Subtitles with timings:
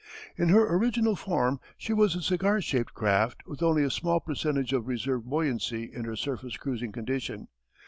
[0.35, 4.73] In her original form she was a cigar shaped craft with only a small percentage
[4.73, 7.49] of reserve buoyancy in her surface cruising condition.